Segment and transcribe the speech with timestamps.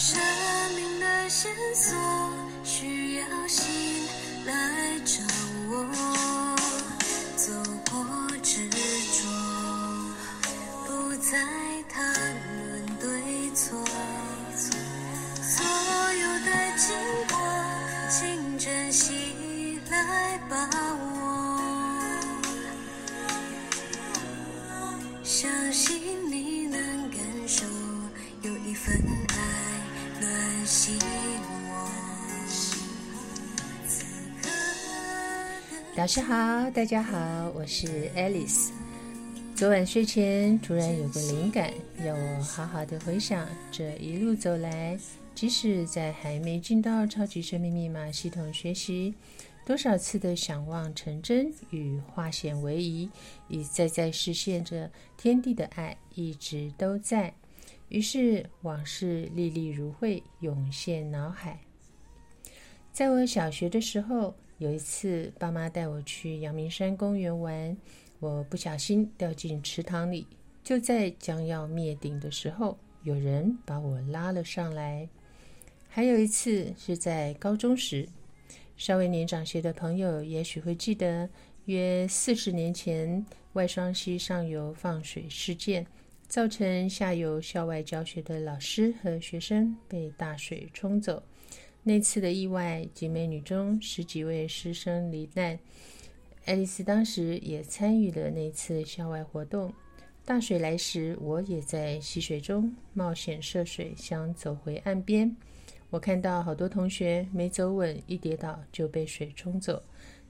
[0.00, 0.16] 生
[0.76, 1.92] 命的线索
[2.62, 3.66] 需要心
[4.46, 5.26] 来掌
[5.70, 5.84] 握，
[7.34, 7.52] 走
[7.90, 7.98] 过
[8.40, 9.26] 执着，
[10.86, 11.36] 不再
[11.88, 12.14] 谈
[12.60, 13.10] 论对
[13.56, 13.84] 错，
[15.42, 15.66] 所
[16.14, 16.86] 有的经
[17.28, 17.36] 过，
[18.08, 20.87] 请珍惜来把握，
[35.98, 38.70] 老师好，大家好，我是 Alice。
[39.56, 41.72] 昨晚睡前突然有个灵感，
[42.06, 44.96] 要我好好的回想这一路走来，
[45.34, 49.12] 即使在还没进到超级生命密码系统学习，
[49.66, 53.10] 多少次的想望成真与化险为夷，
[53.48, 57.34] 一再再实现着天地的爱，一直都在。
[57.88, 61.58] 于是往事历历如绘，涌现脑海。
[62.92, 67.76] 在我小学的时候，有一次爸妈带我去阳明山公园玩，
[68.18, 70.26] 我不小心掉进池塘里。
[70.64, 75.08] 就在将要灭顶的时候，有人把我拉了上来。
[75.88, 78.06] 还有一次是在高中时，
[78.76, 81.30] 稍微年长些的朋友也许会记得，
[81.66, 85.86] 约四十年前外双溪上游放水事件，
[86.26, 91.22] 造成下游校外教学的老师和学生被大水冲走。
[91.88, 95.58] 那次的意外，景美女中十几位师生罹难。
[96.44, 99.72] 爱丽丝当时也参与了那次校外活动。
[100.22, 105.34] 大水来时，我也在溪水中冒险涉水，想走回岸边。
[105.88, 109.82] 我看到好多同学没走稳，一跌倒就被水冲走。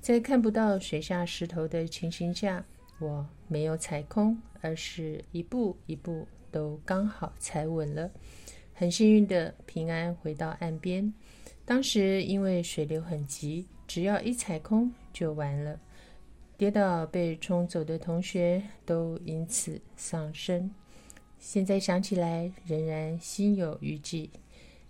[0.00, 2.66] 在看不到水下石头的情形下，
[2.98, 8.10] 我没有踩空，而是一步一步都刚好踩稳了。
[8.72, 11.14] 很幸运的平安回到岸边。
[11.64, 15.80] 当时因为水流很急，只要一踩空就完了。
[16.56, 20.70] 跌倒被冲走的同学都因此丧生。
[21.38, 24.30] 现在想起来，仍然心有余悸。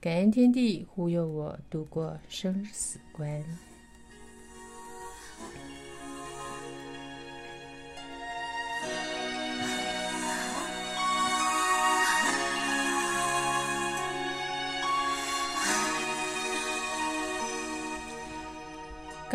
[0.00, 3.42] 感恩天地护佑我度过生死关。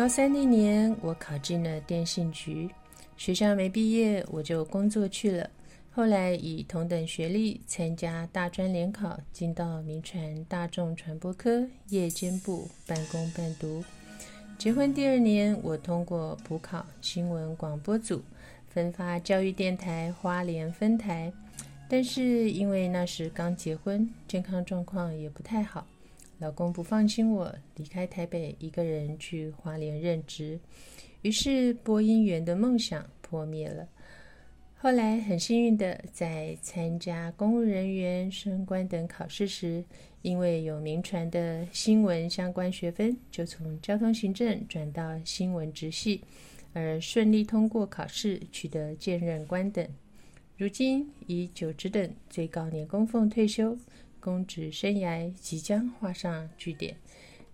[0.02, 2.68] 高三那年，我考进了电信局，
[3.16, 5.48] 学校没毕业，我就工作去了。
[5.92, 13.84] 后来以同等学历参加大专联考，进到民传大众传播科夜间部半工半读。
[14.58, 18.20] 结婚第二年，我通过补考新闻广播组，
[18.70, 21.32] 分发教育电台花莲分台。
[21.88, 25.86] 但是因为那时刚结婚，健康状况也不太好。
[26.42, 30.58] 老公不放心我离开台北，一个人去花莲任职，
[31.20, 33.86] 于是播音员的梦想破灭了。
[34.74, 39.84] 后来很幸运的，在参加公务人员升官等考试时，
[40.22, 46.24] 因为有民传的新闻相关学分，就从交通行政转到新闻直系，
[46.72, 49.86] 而顺利通过考试，取得荐任官等。
[50.56, 53.78] 如今以九职等最高年供奉退休。
[54.22, 56.96] 公职生涯即将画上句点。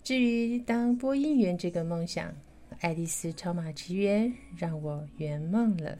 [0.05, 2.29] 至于当播音员这个梦想，
[2.81, 5.99] 《爱丽丝超马奇缘》让我圆梦了。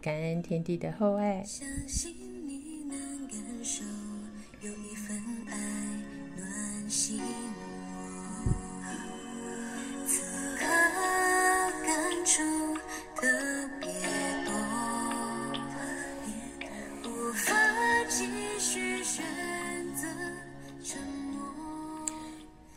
[0.00, 1.44] 感恩天地的厚爱。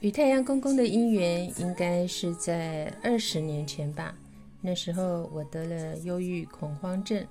[0.01, 4.15] 与太阳公公的姻缘应该是在二十年前吧。
[4.61, 7.25] 那时候我得了忧郁恐慌症，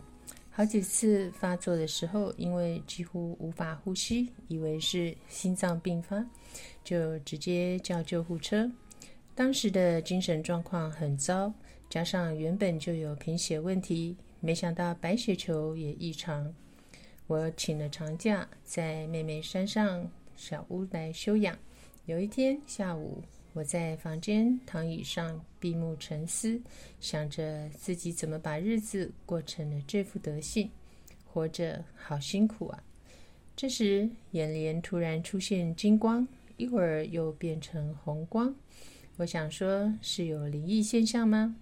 [0.50, 6.22] 好几次发作的时候，因为几乎无法呼吸，以为是心脏病发，
[6.84, 8.70] 就直接叫救护车。
[9.34, 11.50] 当时的精神状况很糟，
[11.88, 16.54] 加上原本就有贫血问题，没想到白血球也异常。
[17.28, 20.06] 我请了长假，在妹妹山上
[20.36, 21.56] 小屋来休养。
[22.08, 23.22] 有一天下午，
[23.52, 26.58] 我在房间躺椅上闭目沉思，
[27.00, 30.70] 想着自己怎么把日子过成了这副德性，
[31.26, 32.82] 活着好辛苦啊！
[33.54, 36.26] 这时眼帘突然出现金光，
[36.56, 38.56] 一会儿又变成红光。
[39.18, 41.56] 我想说，是有灵异现象吗？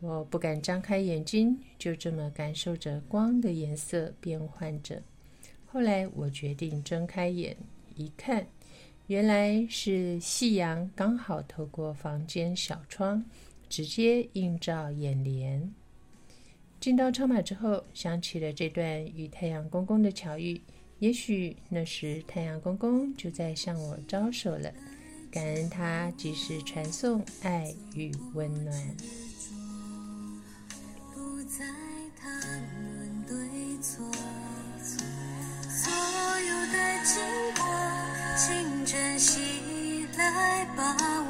[0.00, 5.02] 我不敢张开眼睛，就这么感受着光的颜色变换着。
[5.66, 7.54] 后来我决定睁开眼，
[7.96, 8.46] 一看，
[9.08, 13.24] 原来是夕阳刚好透过房间小窗，
[13.66, 15.72] 直接映照眼帘。
[16.78, 20.60] 进到超马之后，想起了这段与太阳公公的巧遇，
[20.98, 24.70] 也许那时太阳公公就在向我招手了。
[25.30, 28.96] 感恩他及时传送爱与温暖。
[31.14, 31.64] 不再
[40.38, 40.82] 来把
[41.22, 41.28] 握。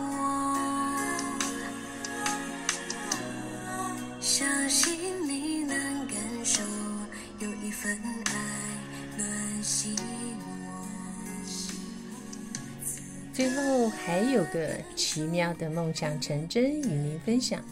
[4.20, 6.62] 相信你能感受，
[7.38, 8.32] 有一份爱
[9.16, 9.96] 暖心。
[13.32, 17.62] 最后还有个奇妙的梦想成真，与您分享。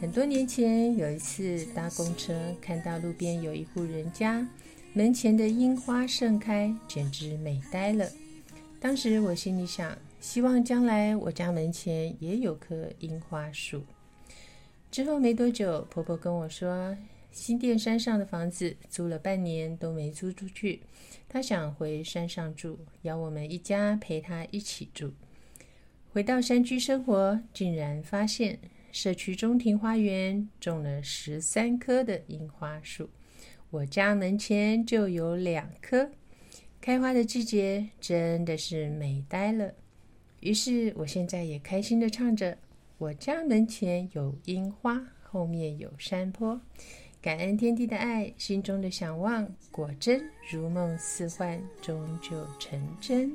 [0.00, 2.32] 很多年前有一次搭公车，
[2.62, 4.46] 看到路边有一户人家
[4.92, 8.08] 门前的樱花盛开，简直美呆了。
[8.80, 9.90] 当时我心里想，
[10.20, 13.84] 希望将来我家门前也有棵樱花树。
[14.90, 16.96] 之后没多久，婆婆跟我说，
[17.30, 20.80] 新店山上的房子租了半年都没租出去，
[21.28, 25.12] 她想回山上住，邀我们一家陪她一起住。
[26.10, 28.58] 回到山居生活，竟然发现。
[28.90, 33.10] 社区中庭花园种了十三棵的樱花树，
[33.70, 36.10] 我家门前就有两棵，
[36.80, 39.74] 开花的季节真的是美呆了。
[40.40, 42.56] 于是，我现在也开心的唱着
[42.98, 46.60] ：“我家门前有樱花，后面有山坡，
[47.20, 53.32] 感恩天地的爱，心中的想望果真如梦似幻，终究成真。”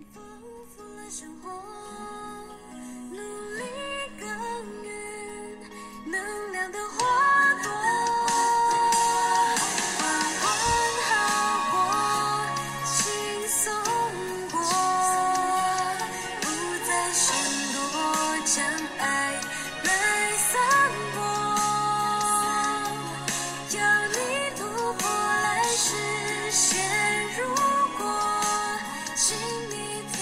[29.15, 29.37] 请
[29.69, 29.75] 你
[30.11, 30.17] 听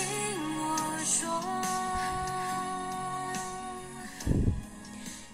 [0.59, 1.31] 我说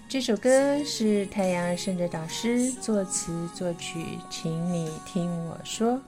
[0.08, 6.00] 这首歌是太阳圣的导师作词作曲，请你听我说。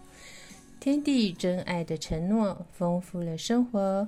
[0.79, 4.07] 天地真爱的承诺，丰富了生活。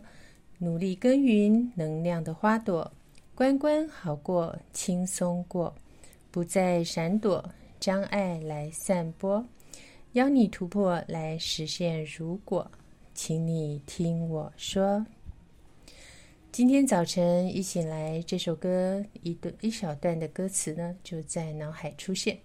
[0.59, 2.91] 努力耕耘能量的花朵，
[3.33, 5.73] 关关好过，轻松过，
[6.29, 7.43] 不再闪躲，
[7.79, 9.43] 将爱来散播，
[10.11, 12.05] 邀你突破来实现。
[12.05, 12.69] 如果，
[13.13, 15.05] 请你听我说。
[16.51, 22.39] 今天早晨一醒来，这首歌一段一小段的歌词呢，就在脑海出现。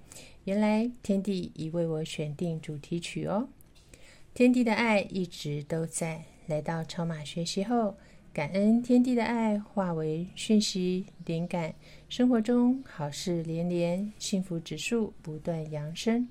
[0.44, 3.48] 原来天地已为我选定主题曲哦。
[4.34, 6.24] 天地的爱一直都在。
[6.46, 7.96] 来到超马学习后，
[8.32, 11.74] 感恩天地的爱化为讯息灵感，
[12.08, 16.28] 生活中好事连连，幸福指数不断扬升。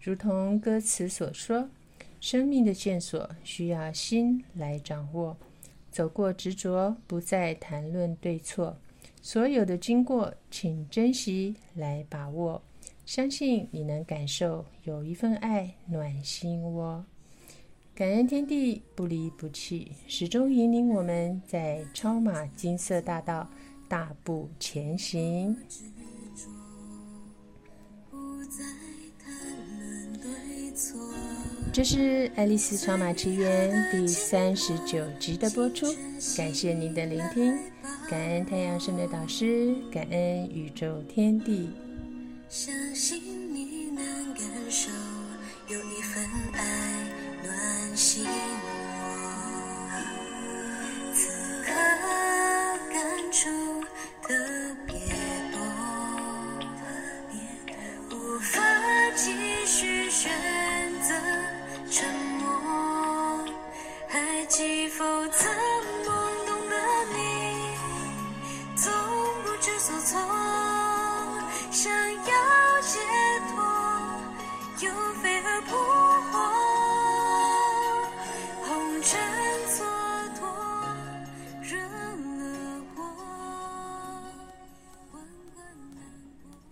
[0.00, 1.68] 如同歌词所说，
[2.20, 5.36] 生命的线索需要心来掌握。
[5.90, 8.76] 走过执着，不再谈论对错。
[9.22, 12.62] 所有的经过，请珍惜来把握。
[13.04, 17.04] 相信你能感受，有一份爱暖心窝。
[17.94, 23.48] 感恩天地不离不弃，始终引领我们在超马金色大道
[23.88, 25.56] 大步前行。
[31.72, 31.98] 这是
[32.34, 35.86] 《爱丽丝闯马奇缘》第三十九集的播出，
[36.36, 37.56] 感谢您的聆听，
[38.08, 41.70] 感恩太阳神的导师，感恩宇宙天地。
[42.48, 43.22] 相信
[43.54, 43.77] 你。